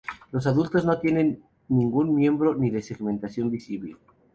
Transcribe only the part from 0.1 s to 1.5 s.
Los adultos no tienen